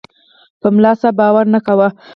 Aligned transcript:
په 0.61 0.67
ملاصاحب 0.75 1.13
باور 1.19 1.45
نه 1.53 1.59
کاوه. 1.65 1.87